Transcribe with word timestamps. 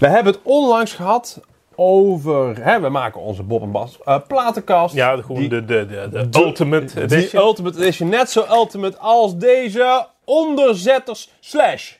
We 0.00 0.08
hebben 0.08 0.32
het 0.32 0.42
onlangs 0.42 0.92
gehad 0.94 1.40
over... 1.74 2.64
Hè, 2.64 2.80
we 2.80 2.88
maken 2.88 3.20
onze 3.20 3.42
Bob 3.42 3.62
en 3.62 3.70
Bas 3.70 3.98
eh, 4.04 4.16
platenkast. 4.26 4.94
Ja, 4.94 5.16
gewoon 5.16 5.36
Die- 5.40 5.48
de, 5.48 5.64
de, 5.64 5.86
de, 6.10 6.28
de, 6.28 6.38
Ultimate 6.38 7.00
Edition. 7.00 7.42
Ultimate 7.42 7.78
Edition. 7.78 8.08
Net 8.08 8.30
zo 8.30 8.44
ultimate 8.50 8.98
als 8.98 9.36
deze 9.36 10.06
onderzetters 10.24 11.30
slash. 11.40 11.92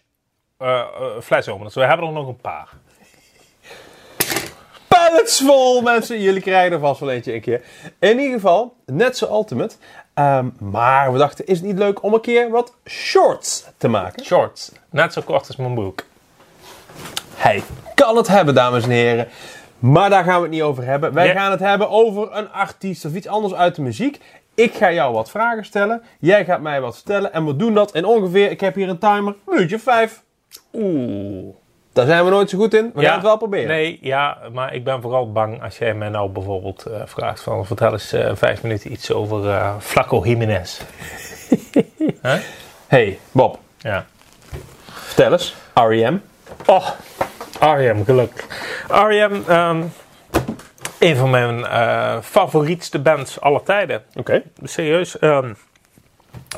eh, 0.59 0.82
flesopeners. 1.23 1.74
We 1.74 1.80
hebben 1.84 2.06
er 2.06 2.12
nog 2.12 2.27
een 2.28 2.36
paar. 2.36 2.68
pallets 4.88 5.41
vol 5.41 5.80
mensen. 5.82 6.20
Jullie 6.20 6.42
krijgen 6.42 6.73
er 6.73 6.78
vast 6.78 7.01
wel 7.01 7.10
eentje 7.10 7.34
een 7.34 7.41
keer. 7.41 7.62
In 7.98 8.19
ieder 8.19 8.34
geval, 8.34 8.74
net 8.87 9.16
zo 9.16 9.27
ultimate. 9.27 9.74
Ehm, 10.14 10.48
maar 10.59 11.12
we 11.12 11.19
dachten, 11.19 11.46
is 11.46 11.59
het 11.59 11.66
niet 11.66 11.78
leuk 11.78 12.02
om 12.02 12.14
een 12.14 12.20
keer 12.20 12.51
wat 12.51 12.74
shorts 12.84 13.64
te 13.77 13.88
maken? 13.88 14.24
Shorts. 14.24 14.73
Net 14.91 15.12
zo 15.12 15.20
kort 15.24 15.46
als 15.46 15.56
mijn 15.56 15.74
broek. 15.74 16.05
Hij 17.40 17.62
kan 17.94 18.16
het 18.16 18.28
hebben, 18.28 18.54
dames 18.54 18.84
en 18.84 18.90
heren. 18.90 19.28
Maar 19.78 20.10
daar 20.10 20.24
gaan 20.24 20.36
we 20.36 20.42
het 20.42 20.50
niet 20.50 20.62
over 20.62 20.84
hebben. 20.84 21.12
Wij 21.12 21.24
Nee. 21.26 21.34
gaan 21.34 21.50
het 21.50 21.60
hebben 21.60 21.90
over 21.90 22.28
een 22.36 22.50
artiest 22.52 23.04
of 23.04 23.14
iets 23.14 23.26
anders 23.26 23.54
uit 23.54 23.74
de 23.74 23.82
muziek. 23.82 24.20
Ik 24.54 24.74
ga 24.74 24.92
jou 24.92 25.14
wat 25.14 25.30
vragen 25.30 25.64
stellen. 25.64 26.02
Jij 26.18 26.44
gaat 26.44 26.60
mij 26.60 26.80
wat 26.80 26.94
vertellen. 26.94 27.32
En 27.32 27.46
we 27.46 27.56
doen 27.56 27.74
dat 27.74 27.94
in 27.94 28.04
ongeveer, 28.04 28.50
ik 28.50 28.60
heb 28.60 28.74
hier 28.74 28.88
een 28.88 28.98
timer, 28.98 29.34
minuutje 29.46 29.78
vijf. 29.78 30.22
Oeh. 30.72 31.54
Daar 31.92 32.06
zijn 32.06 32.24
we 32.24 32.30
nooit 32.30 32.50
zo 32.50 32.58
goed 32.58 32.74
in. 32.74 32.90
We 32.94 33.02
gaan 33.04 33.14
het 33.14 33.22
wel 33.22 33.36
proberen. 33.36 33.68
Nee, 33.68 33.98
ja, 34.02 34.38
maar 34.52 34.74
ik 34.74 34.84
ben 34.84 35.00
vooral 35.00 35.32
bang 35.32 35.62
als 35.62 35.78
jij 35.78 35.94
mij 35.94 36.08
nou 36.08 36.30
bijvoorbeeld 36.30 36.86
eh, 36.86 37.00
vraagt 37.04 37.42
van 37.42 37.66
vertel 37.66 37.92
eens 37.92 38.12
eh, 38.12 38.30
vijf 38.34 38.62
minuten 38.62 38.92
iets 38.92 39.12
over 39.12 39.48
eh 39.50 39.74
Flaco 39.78 40.22
Jiménez. 40.24 40.80
Hey, 42.86 43.19
Bob. 43.32 43.58
Ja. 43.78 44.06
Vertel 44.91 45.32
eens. 45.32 45.54
R.E.M. 45.75 46.16
Oh, 46.66 46.88
R.E.M. 47.61 48.05
gelukkig. 48.05 48.47
R.E.M. 48.89 49.42
ehm, 49.48 49.83
een 50.98 51.16
van 51.16 51.30
mijn 51.30 51.66
eh, 51.66 52.16
favorietste 52.22 52.98
bands 52.98 53.41
aller 53.41 53.62
tijden. 53.62 54.03
Oké. 54.14 54.42
Serieus. 54.62 55.19
ehm, 55.19 55.53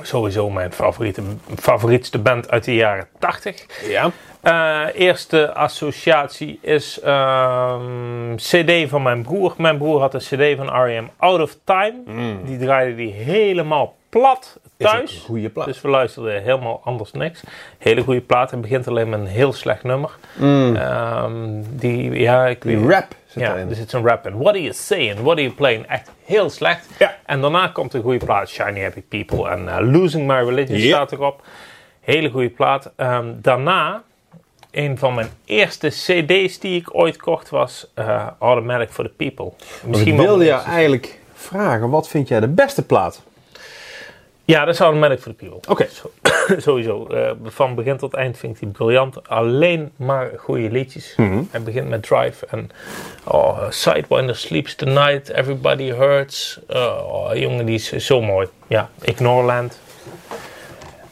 sowieso 0.03 0.51
mijn 0.51 0.73
favoriete, 0.73 1.23
favorietste 1.59 2.19
band 2.19 2.51
uit 2.51 2.65
de 2.65 2.75
jaren 2.75 3.09
80. 3.19 3.67
Ja. 3.89 4.11
Eh, 4.41 5.01
eerste 5.01 5.55
associatie 5.55 6.59
is 6.63 7.01
ehm, 7.01 8.35
CD 8.37 8.89
van 8.89 9.03
mijn 9.03 9.23
broer. 9.23 9.55
Mijn 9.57 9.79
broer 9.79 10.01
had 10.01 10.15
een 10.15 10.21
CD 10.21 10.57
van 10.57 10.83
R.E.M. 10.83 11.07
Out 11.17 11.41
of 11.41 11.57
Time. 11.65 11.95
Die 12.45 12.59
draaide 12.59 12.95
die 12.95 13.13
helemaal 13.13 13.95
plat 14.19 14.59
thuis. 14.77 15.15
een 15.15 15.21
goede 15.21 15.49
plaat. 15.49 15.67
Dus 15.67 15.81
we 15.81 15.89
luisterden 15.89 16.43
helemaal 16.43 16.81
anders 16.85 17.13
niks. 17.13 17.41
Hele 17.79 18.03
goede 18.03 18.21
plaat. 18.21 18.51
Het 18.51 18.61
begint 18.61 18.89
alleen 18.89 19.09
met 19.09 19.21
een 19.21 19.27
heel 19.27 19.53
slecht 19.53 19.83
nummer. 19.83 20.11
Ehm, 20.41 21.63
die, 21.71 22.11
ja, 22.13 22.47
ik 22.47 22.63
Die 22.63 22.79
weet- 22.79 22.91
rap 22.91 23.15
zit 23.27 23.43
ja, 23.43 23.57
er 23.57 23.75
zit 23.75 23.91
zo'n 23.91 24.07
rap 24.07 24.27
in. 24.27 24.33
What 24.39 24.49
are 24.49 24.63
you 24.63 24.73
saying? 24.75 25.15
What 25.21 25.33
are 25.33 25.43
you 25.43 25.53
playing? 25.55 25.87
Echt 25.87 26.11
heel 26.25 26.51
slecht. 26.51 26.87
Ja. 26.99 27.15
En 27.27 27.41
daarna 27.41 27.67
komt 27.69 27.95
een 27.95 28.03
goede 28.03 28.25
plaat. 28.25 28.49
Shiny 28.49 28.81
Happy 28.83 29.03
People 29.09 29.49
en 29.51 29.69
eh, 29.69 29.91
Losing 29.93 30.27
My 30.27 30.35
Religion 30.49 30.79
staat 30.81 31.13
erop. 31.13 31.43
Hele 32.01 32.31
goede 32.31 32.49
plaat. 32.51 32.91
Ehm, 32.97 33.27
daarna, 33.37 34.03
een 34.71 34.99
van 34.99 35.15
mijn 35.15 35.29
eerste 35.45 35.89
cd's 35.89 36.59
die 36.59 36.81
ik 36.81 36.95
ooit 36.95 37.17
kocht 37.17 37.51
was 37.51 37.91
eh, 37.95 38.27
Automatic 38.39 38.91
for 38.91 39.05
the 39.05 39.11
People. 39.17 39.53
ik 40.05 40.17
wel 40.17 40.17
wilde 40.27 40.45
eerste- 40.45 40.71
eigenlijk 40.71 41.19
vragen, 41.35 41.91
wat 41.91 42.09
vind 42.09 42.29
jij 42.29 42.41
de 42.41 42.49
beste 42.49 42.83
plaat? 42.87 43.23
Ja, 44.45 44.65
dat 44.65 44.75
is 44.75 44.81
Automatic 44.81 45.21
for 45.21 45.35
the 45.37 45.47
People. 45.47 45.71
Oké. 45.73 45.87
Sowieso. 46.61 47.07
eh, 47.07 47.31
van 47.45 47.75
begin 47.75 47.97
tot 47.97 48.15
eind 48.15 48.39
vind 48.39 48.55
ik 48.55 48.61
die 48.61 48.69
briljant. 48.69 49.29
Alleen 49.29 49.93
maar 49.97 50.31
goede 50.37 50.71
liedjes. 50.71 51.15
Mhm. 51.17 51.43
Hij 51.51 51.63
begint 51.63 51.89
met 51.89 52.03
Drive 52.03 52.47
en 52.47 52.71
oh, 53.25 53.71
Sidewinder 53.71 54.37
Sleeps 54.37 54.75
Tonight, 54.75 55.29
Everybody 55.29 55.93
Hurts. 55.93 56.61
Oh, 56.69 57.31
jongen, 57.35 57.67
die 57.67 57.75
is 57.75 57.89
zo 58.07 58.21
mooi. 58.21 58.49
Ja, 58.67 58.91
Ignoreland. 59.03 59.81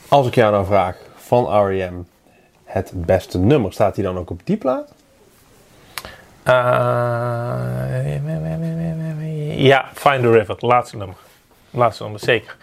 Als 0.08 0.26
ik 0.26 0.34
jou 0.34 0.52
dan 0.52 0.66
vraag, 0.66 0.96
van 1.16 1.64
R.E.M. 1.66 1.94
het 2.64 2.92
beste 2.94 3.38
nummer, 3.38 3.72
staat 3.72 3.94
hij 3.96 4.04
dan 4.04 4.18
ook 4.18 4.30
op 4.30 4.40
die 4.44 4.56
plaat? 4.56 4.92
Eh, 6.42 6.54
ja, 9.56 9.88
Find 9.94 10.22
the 10.22 10.30
River, 10.30 10.56
laatste 10.58 10.96
nummer. 10.96 11.16
Laatste 11.70 12.02
nummer, 12.02 12.20
zeker. 12.20 12.56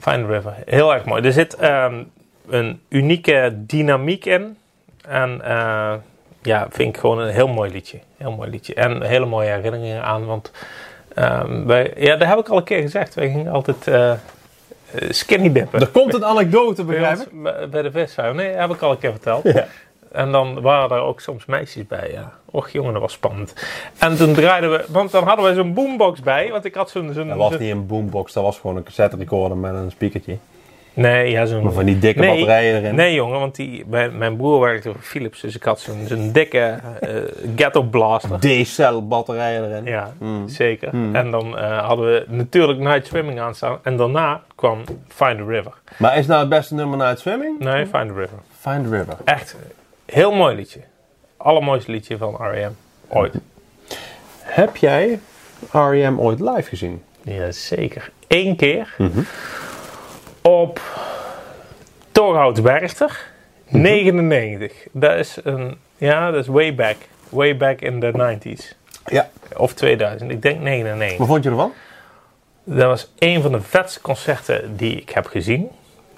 Find 0.00 0.26
the 0.26 0.32
River, 0.32 0.54
heel 0.66 0.94
erg 0.94 1.04
mooi. 1.04 1.22
Er 1.22 1.32
zit 1.32 1.54
ehm, 1.54 2.02
een 2.48 2.80
unieke 2.88 3.52
dynamiek 3.56 4.24
in. 4.24 4.56
En 5.08 5.40
eh, 5.44 5.92
ja, 6.42 6.66
vind 6.70 6.94
ik 6.94 7.00
gewoon 7.00 7.18
een 7.18 7.32
heel 7.32 7.48
mooi 7.48 7.70
liedje. 7.72 7.98
Heel 8.16 8.32
mooi 8.32 8.50
liedje. 8.50 8.74
En 8.74 9.02
hele 9.02 9.26
mooie 9.26 9.48
herinneringen 9.50 10.02
aan. 10.04 10.26
Want 10.26 10.50
ehm, 11.14 11.64
wij, 11.66 11.92
ja, 11.96 12.16
dat 12.16 12.28
heb 12.28 12.38
ik 12.38 12.48
al 12.48 12.56
een 12.56 12.64
keer 12.64 12.80
gezegd. 12.80 13.14
Wij 13.14 13.30
gingen 13.30 13.52
altijd 13.52 13.86
eh, 13.88 14.12
skinny 15.08 15.52
dippen. 15.52 15.80
Er 15.80 15.88
komt 15.88 16.14
een 16.14 16.24
anekdote, 16.24 16.84
Bij 16.84 16.98
begrijp 16.98 17.18
ik? 17.20 17.42
bij- 17.42 17.68
Bij 17.68 17.82
de 17.82 17.90
vishuis. 17.90 18.36
Nee, 18.36 18.48
heb 18.48 18.70
ik 18.70 18.80
al 18.82 18.90
een 18.90 18.98
keer 18.98 19.10
verteld. 19.10 19.42
Ja. 19.52 19.66
En 20.14 20.32
dan 20.32 20.60
waren 20.60 20.96
er 20.96 21.02
ook 21.02 21.20
soms 21.20 21.46
meisjes 21.46 21.86
bij, 21.86 22.10
ja. 22.12 22.32
Och 22.44 22.70
jongen, 22.70 22.92
dat 22.92 23.02
was 23.02 23.12
spannend. 23.12 23.54
En 23.98 24.16
toen 24.16 24.32
draaiden 24.32 24.70
we, 24.70 24.84
want 24.88 25.10
dan 25.10 25.24
hadden 25.24 25.44
we 25.44 25.54
zo'n 25.54 25.74
boombox 25.74 26.20
bij. 26.20 26.50
Want 26.50 26.64
ik 26.64 26.74
had 26.74 26.90
zo'n... 26.90 27.12
zo'n 27.12 27.28
Dat 27.28 27.36
was 27.36 27.58
niet 27.58 27.70
een 27.70 27.86
boombox, 27.86 28.32
dat 28.32 28.42
was 28.42 28.58
gewoon 28.58 28.76
een 28.76 28.82
cassette 28.82 29.16
recorder 29.16 29.56
met 29.56 29.74
een 29.74 29.90
speakertje. 29.90 30.36
Nee, 30.94 31.30
ja, 31.30 31.46
zo'n... 31.46 31.62
Maar 31.62 31.72
van 31.72 31.84
die 31.84 31.98
dikke 31.98 32.20
Nee, 32.20 32.28
batterijen 32.28 32.76
erin. 32.76 32.94
Nee 32.94 33.14
jongen, 33.14 33.38
want 33.38 33.54
die, 33.54 33.84
mijn, 33.86 34.18
mijn 34.18 34.36
broer 34.36 34.60
werkte 34.60 34.92
voor 34.92 35.00
Philips. 35.00 35.40
Dus 35.40 35.56
ik 35.56 35.62
had 35.62 35.80
zo'n 35.80 36.04
zo'n 36.06 36.32
dikke 36.32 36.78
eh, 37.00 37.10
ghetto 37.56 37.82
blaster. 37.82 38.38
D-cell 38.38 39.02
batterijen 39.02 39.70
erin. 39.70 39.84
Ja, 39.84 40.12
zeker. 40.46 40.88
En 41.12 41.30
dan 41.30 41.58
eh, 41.58 41.86
hadden 41.86 42.06
we 42.06 42.24
natuurlijk 42.28 42.78
Night 42.78 43.06
Swimming 43.06 43.40
aanstaan. 43.40 43.78
En 43.82 43.96
daarna 43.96 44.42
kwam 44.54 44.78
Find 45.08 45.38
the 45.38 45.44
River. 45.44 45.72
Maar 45.96 46.18
is 46.18 46.26
nou 46.26 46.40
het 46.40 46.48
beste 46.48 46.74
nummer 46.74 46.98
na 46.98 47.08
het 47.08 47.18
swimming? 47.18 47.58
Nee, 47.58 47.86
Find 47.86 48.08
the 48.08 48.14
River. 48.14 48.38
Find 48.60 48.84
the 48.84 48.96
River. 48.96 49.16
Echt, 49.24 49.56
heel 50.06 50.32
mooi 50.32 50.54
liedje. 50.56 50.80
Allermooiste 51.36 51.90
liedje 51.90 52.16
van 52.16 52.34
R.E.M. 52.34 52.72
Ooit. 53.08 53.34
Heb 54.40 54.76
jij 54.76 55.20
R.E.M. 55.72 56.18
ooit 56.18 56.40
live 56.40 56.68
gezien? 56.68 57.02
Ja, 57.22 57.50
zeker. 57.50 58.10
Eén 58.28 58.56
keer 58.56 58.96
op 60.42 60.80
Torhout 62.12 62.60
Werchter, 62.60 63.26
99. 63.68 64.72
Dat 64.92 65.18
is 65.18 65.38
een, 65.42 65.78
ja, 65.96 66.30
dat 66.30 66.40
is 66.40 66.46
way 66.46 66.74
back. 66.74 66.96
Way 67.28 67.56
back 67.56 67.80
in 67.80 68.00
the 68.00 68.36
90s. 68.38 68.76
Ja. 69.06 69.30
Of 69.56 69.74
2000, 69.74 70.30
ik 70.30 70.42
denk 70.42 70.60
99. 70.60 71.18
Wat 71.18 71.26
vond 71.26 71.44
je 71.44 71.50
ervan? 71.50 71.72
Dat 72.64 72.86
was 72.86 73.12
een 73.18 73.42
van 73.42 73.52
de 73.52 73.60
vetste 73.60 74.00
concerten 74.00 74.76
die 74.76 74.96
ik 74.96 75.10
heb 75.10 75.26
gezien. 75.26 75.70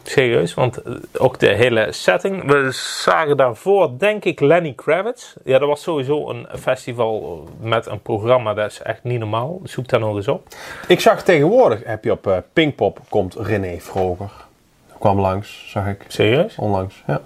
Serieus, 0.08 0.54
want 0.54 0.82
eh, 0.82 0.92
ook 1.18 1.38
de 1.38 1.48
hele 1.48 1.92
setting. 1.92 2.44
We 2.50 2.68
zagen 3.04 3.36
daarvoor, 3.36 3.90
denk 3.98 4.24
ik, 4.24 4.40
Lenny 4.40 4.72
Kravitz. 4.72 5.34
Ja, 5.44 5.58
dat 5.58 5.68
was 5.68 5.82
sowieso 5.82 6.28
een 6.30 6.46
festival 6.58 7.48
met 7.60 7.86
een 7.86 8.00
programma. 8.00 8.54
Dat 8.54 8.70
is 8.70 8.82
echt 8.82 9.02
niet 9.04 9.18
normaal. 9.18 9.60
Zoek 9.64 9.88
daar 9.88 10.00
nog 10.00 10.16
eens 10.16 10.28
op. 10.28 10.46
Ik 10.88 11.00
zag 11.00 11.22
tegenwoordig, 11.22 11.80
heb 11.84 12.04
je 12.04 12.12
op 12.12 12.26
eh, 12.26 12.36
Pinkpop, 12.52 12.98
komt 13.08 13.34
René 13.34 13.76
Vroger. 13.80 14.30
Kwam 14.98 15.20
langs, 15.20 15.70
zag 15.70 15.86
ik. 15.86 16.04
Serieus? 16.08 16.56
Onlangs, 16.56 17.02
ja. 17.06 17.20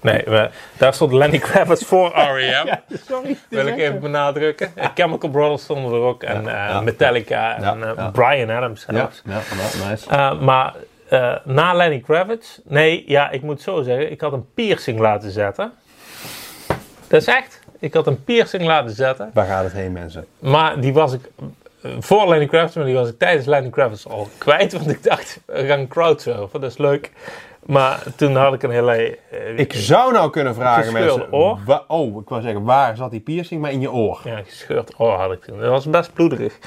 Nee, 0.00 0.22
we- 0.24 0.50
daar 0.76 0.94
stond 0.94 1.12
Lenny 1.12 1.38
Kravitz 1.38 1.84
voor 1.84 2.08
R.E.M. 2.34 2.68
sorry. 3.08 3.36
Wil 3.48 3.66
ik 3.66 3.78
even 3.78 4.00
benadrukken. 4.00 4.70
Chemical 4.94 5.30
Brothers 5.30 5.62
stonden 5.62 5.92
er 5.92 5.98
ook. 6.00 6.22
En 6.22 6.48
eh, 6.48 6.54
ja. 6.54 6.80
Metallica. 6.80 7.56
En. 7.56 8.12
Brian 8.12 8.50
Adams 8.50 8.84
Ja, 8.88 8.94
zelfs. 8.94 9.22
ja, 9.24 9.32
ja, 9.32 9.88
nice. 9.90 10.10
Eh, 10.10 10.40
maar 10.40 10.74
eh, 11.08 11.34
na 11.44 11.74
Lenny 11.74 12.00
Kravitz... 12.00 12.58
Nee, 12.64 13.04
ja, 13.06 13.30
ik 13.30 13.42
moet 13.42 13.60
zo 13.62 13.82
zeggen. 13.82 14.10
Ik 14.10 14.20
had 14.20 14.32
een 14.32 14.46
piercing 14.54 14.98
laten 15.00 15.30
zetten. 15.30 15.72
Dat 17.08 17.20
is 17.20 17.26
echt. 17.26 17.60
Ik 17.78 17.94
had 17.94 18.06
een 18.06 18.24
piercing 18.24 18.62
laten 18.64 18.94
zetten. 18.94 19.30
Waar 19.34 19.46
gaat 19.46 19.64
het 19.64 19.72
heen, 19.72 19.92
mensen? 19.92 20.26
Maar 20.38 20.80
die 20.80 20.92
was 20.92 21.12
ik 21.12 21.30
eh, 21.82 21.90
voor 21.98 22.28
Lenny 22.28 22.46
Kravitz, 22.46 22.76
maar 22.76 22.84
die 22.84 22.94
was 22.94 23.08
ik 23.08 23.18
tijdens 23.18 23.46
Lenny 23.46 23.70
Kravitz 23.70 24.06
al 24.06 24.28
kwijt. 24.38 24.72
Want 24.78 24.90
ik 24.90 25.02
dacht, 25.02 25.40
we 25.46 25.66
gaan 25.66 25.88
crowdsurfen, 25.88 26.60
dat 26.60 26.70
is 26.70 26.78
leuk. 26.78 27.12
Maar 27.66 28.02
toen 28.16 28.36
had 28.36 28.54
ik 28.54 28.62
een 28.62 28.70
hele... 28.70 29.18
eh, 29.30 29.58
Ik 29.58 29.72
zou 29.72 30.12
nou 30.12 30.30
kunnen 30.30 30.54
vragen, 30.54 30.92
mensen. 30.92 31.32
oor? 31.32 31.58
wa- 31.66 31.84
oh, 31.88 32.20
ik 32.20 32.28
wou 32.28 32.42
zeggen, 32.42 32.64
waar 32.64 32.96
zat 32.96 33.10
die 33.10 33.20
piercing? 33.20 33.60
Maar 33.60 33.70
in 33.72 33.80
je 33.80 33.92
oor. 33.92 34.20
Ja, 34.24 34.40
gescheurd 34.44 34.92
oor 34.98 35.12
had 35.12 35.32
ik 35.32 35.42
toen. 35.44 35.58
Dat 35.60 35.70
was 35.70 35.86
best 35.86 36.12
bloederig. 36.12 36.58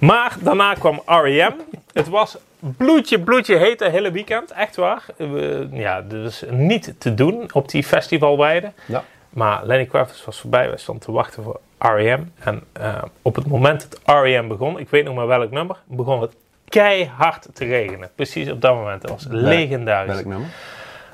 Maar 0.00 0.36
daarna 0.40 0.74
kwam 0.74 1.02
R.E.M. 1.06 1.52
Het 1.92 2.08
was 2.08 2.36
bloedje, 2.60 3.20
bloedje 3.20 3.56
heet 3.56 3.80
het 3.80 3.90
hele 3.92 4.10
weekend. 4.10 4.50
Echt 4.50 4.76
waar. 4.76 5.04
We- 5.16 5.68
ja, 5.72 6.00
dus 6.02 6.44
niet 6.50 6.94
te 6.98 7.14
doen 7.14 7.50
op 7.52 7.68
die 7.68 7.84
festivalweide. 7.84 8.72
Ja. 8.86 9.04
Maar 9.30 9.60
Lenny 9.66 9.86
Kravitz 9.86 10.24
was 10.24 10.40
voorbij. 10.40 10.70
We 10.70 10.76
stonden 10.76 11.04
te 11.04 11.12
wachten 11.12 11.42
voor 11.42 11.60
R.E.M. 11.78 12.22
En 12.38 12.62
eh, 12.72 13.02
op 13.22 13.34
het 13.34 13.46
moment 13.46 13.88
dat 13.90 14.16
R.E.M. 14.22 14.48
begon, 14.48 14.78
ik 14.78 14.88
weet 14.88 15.04
nog 15.04 15.14
maar 15.14 15.26
welk 15.26 15.50
nummer, 15.50 15.76
begon 15.86 16.20
het 16.20 16.32
keihard 16.68 17.46
te 17.52 17.64
regenen. 17.64 18.10
Precies 18.14 18.50
op 18.50 18.60
dat 18.60 18.74
moment. 18.74 19.02
Dat 19.02 19.10
was 19.10 19.26
legendarisch. 19.28 20.14
Welk 20.14 20.26
nummer? 20.26 20.48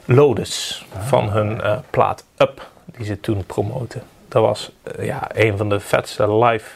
Lotus 0.05 0.87
van 0.99 1.31
hun 1.31 1.61
eh, 1.61 1.79
plaat 1.91 2.25
Up, 2.39 2.67
die 2.85 3.05
ze 3.05 3.21
toen 3.21 3.45
promoten. 3.47 4.03
dat 4.29 4.43
was 4.43 4.73
eh, 4.83 5.07
ja, 5.07 5.27
een 5.35 5.57
van 5.57 5.69
de 5.69 5.81
vetste 5.81 6.35
live 6.37 6.71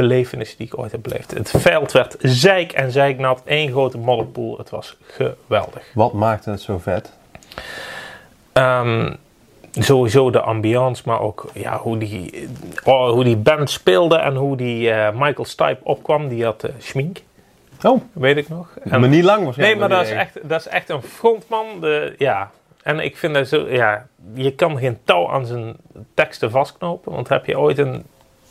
belevenissen 0.00 0.58
die 0.58 0.66
ik 0.66 0.78
ooit 0.78 0.92
heb 0.92 1.02
beleefd. 1.02 1.30
Het 1.30 1.50
veld 1.56 1.92
werd 1.92 2.16
zeik 2.18 2.72
en 2.72 2.90
zeiknat. 2.90 3.42
één 3.44 3.70
grote 3.70 3.98
modderpoel. 3.98 4.58
Het 4.58 4.70
was 4.70 4.96
geweldig. 5.06 5.82
Wat 5.94 6.12
maakte 6.12 6.50
het 6.50 6.60
zo 6.60 6.78
vet? 6.78 7.12
Ehm, 8.52 9.12
sowieso 9.72 10.30
de 10.30 10.40
ambiance, 10.40 11.02
maar 11.06 11.20
ook 11.20 11.50
ja, 11.54 11.78
hoe, 11.78 11.98
die, 11.98 12.48
oh, 12.84 13.10
hoe 13.10 13.24
die 13.24 13.36
band 13.36 13.70
speelde 13.70 14.16
en 14.16 14.34
hoe 14.34 14.56
die 14.56 14.90
eh, 14.90 15.12
Michael 15.14 15.44
Stipe 15.44 15.78
opkwam. 15.82 16.28
Die 16.28 16.44
had 16.44 16.64
uh, 16.64 16.70
schmink, 16.78 17.18
Oh, 17.84 18.00
weet 18.12 18.36
ik 18.36 18.48
nog. 18.48 18.68
En- 18.82 19.00
maar 19.00 19.08
niet 19.08 19.24
lang 19.24 19.36
nee, 19.36 19.44
waarschijnlijk. 19.44 19.80
maar 19.80 19.88
dat 19.88 20.02
is, 20.02 20.08
Nee. 20.10 20.18
echt, 20.18 20.48
dat 20.48 20.60
is 20.60 20.66
echt 20.68 20.88
een 20.88 21.02
frontman. 21.02 21.66
De, 21.80 22.14
ja. 22.18 22.50
En 22.82 23.00
ik 23.00 23.16
vind 23.16 23.34
dat 23.34 23.48
zo, 23.48 23.68
ja, 23.68 24.06
je 24.34 24.54
kan 24.54 24.78
geen 24.78 24.98
touw 25.04 25.28
aan 25.30 25.46
zijn 25.46 25.76
teksten 26.14 26.50
vastknopen. 26.50 27.12
Want 27.12 27.28
heb 27.28 27.46
je 27.46 27.58
ooit 27.58 27.78
een 27.78 28.04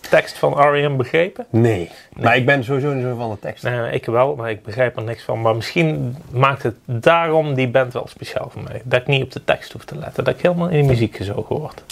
tekst 0.09 0.37
van 0.37 0.61
R.E.M. 0.61 0.95
begrepen? 0.97 1.45
Nee. 1.49 1.89
Maar 2.13 2.35
ik 2.35 2.45
ben 2.45 2.63
sowieso 2.63 2.93
niet 2.93 3.03
zo 3.03 3.15
van 3.15 3.29
de 3.29 3.39
tekst. 3.39 3.63
Nee, 3.63 3.91
ik 3.91 4.05
wel, 4.05 4.35
maar 4.35 4.49
ik 4.49 4.63
begrijp 4.63 4.97
er 4.97 5.03
niks 5.03 5.23
van. 5.23 5.41
Maar 5.41 5.55
misschien 5.55 6.15
maakt 6.31 6.63
het 6.63 6.75
daarom 6.85 7.53
die 7.53 7.67
band 7.67 7.93
wel 7.93 8.07
speciaal 8.07 8.49
voor 8.49 8.63
mij. 8.63 8.81
Dat 8.83 9.01
ik 9.01 9.07
niet 9.07 9.23
op 9.23 9.31
de 9.31 9.43
tekst 9.43 9.71
hoef 9.71 9.85
te 9.85 9.97
letten. 9.97 10.23
Dat 10.23 10.35
ik 10.35 10.41
helemaal 10.41 10.69
in 10.69 10.81
de 10.81 10.87
muziek 10.87 11.15
gezogen 11.15 11.55
word. 11.55 11.83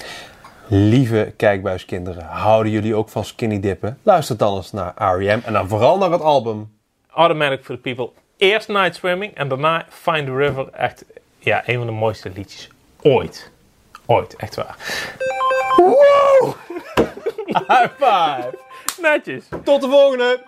Lieve 0.68 1.34
kijkbuiskinderen, 1.38 2.24
houden 2.24 2.72
jullie 2.72 2.96
ook 2.96 3.10
van 3.10 3.26
skinny 3.26 3.60
dippen? 3.60 3.98
Luister 4.04 4.38
dan 4.38 4.56
eens 4.56 4.72
naar 4.72 4.94
R.E.M. 4.98 5.40
en 5.46 5.54
dan 5.54 5.68
vooral 5.68 5.98
naar 5.98 6.12
het 6.12 6.22
album. 6.22 6.72
Automatic 7.14 7.64
for 7.64 7.76
the 7.76 7.82
People. 7.82 8.10
Eerst 8.38 8.68
Night 8.68 8.96
Swimming 8.96 9.36
en 9.36 9.48
daarna 9.48 9.86
Find 9.90 10.26
the 10.26 10.36
River. 10.36 10.70
Echt, 10.72 11.06
ja, 11.40 11.64
een 11.66 11.78
van 11.78 11.86
de 11.86 11.92
mooiste 11.92 12.32
liedjes 12.36 12.70
ooit. 13.02 13.52
Ooit, 14.06 14.36
echt 14.36 14.56
waar. 14.56 14.76
High 17.68 17.90
five! 17.98 18.58
Netjes. 19.02 19.44
Tot 19.64 19.82
de 19.82 19.88
volgende! 19.88 20.44